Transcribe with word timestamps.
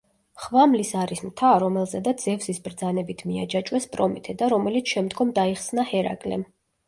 ხვამლის 0.43 0.91
არის 1.01 1.19
მთა, 1.25 1.49
რომელზედაც 1.63 2.23
ზევსის 2.29 2.61
ბრძანებით 2.69 3.21
მიაჯაჭვეს 3.31 3.87
პრომეთე 3.97 4.35
და 4.39 4.49
რომელიც 4.57 4.95
შემდგომ 4.97 5.35
დაიხსნა 5.41 5.87
ჰერაკლემ. 5.91 6.47